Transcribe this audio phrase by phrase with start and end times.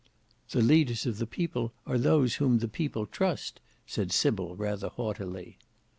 [0.49, 5.59] "The leaders of the People are those whom the People trust," said Sybil rather haughtily.